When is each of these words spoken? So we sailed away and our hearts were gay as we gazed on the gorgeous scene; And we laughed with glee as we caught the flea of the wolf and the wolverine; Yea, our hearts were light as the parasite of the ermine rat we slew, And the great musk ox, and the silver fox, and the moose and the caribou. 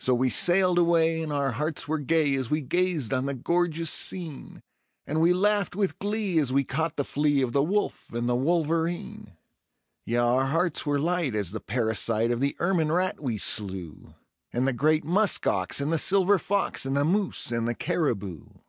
So 0.00 0.16
we 0.16 0.30
sailed 0.30 0.78
away 0.78 1.22
and 1.22 1.32
our 1.32 1.52
hearts 1.52 1.86
were 1.86 2.00
gay 2.00 2.34
as 2.34 2.50
we 2.50 2.60
gazed 2.60 3.14
on 3.14 3.26
the 3.26 3.34
gorgeous 3.34 3.88
scene; 3.92 4.64
And 5.06 5.20
we 5.20 5.32
laughed 5.32 5.76
with 5.76 6.00
glee 6.00 6.40
as 6.40 6.52
we 6.52 6.64
caught 6.64 6.96
the 6.96 7.04
flea 7.04 7.40
of 7.40 7.52
the 7.52 7.62
wolf 7.62 8.12
and 8.12 8.28
the 8.28 8.34
wolverine; 8.34 9.36
Yea, 10.06 10.16
our 10.16 10.46
hearts 10.46 10.84
were 10.84 10.98
light 10.98 11.36
as 11.36 11.52
the 11.52 11.60
parasite 11.60 12.32
of 12.32 12.40
the 12.40 12.56
ermine 12.58 12.90
rat 12.90 13.22
we 13.22 13.38
slew, 13.38 14.16
And 14.52 14.66
the 14.66 14.72
great 14.72 15.04
musk 15.04 15.46
ox, 15.46 15.80
and 15.80 15.92
the 15.92 15.98
silver 15.98 16.36
fox, 16.40 16.84
and 16.84 16.96
the 16.96 17.04
moose 17.04 17.52
and 17.52 17.68
the 17.68 17.74
caribou. 17.76 18.46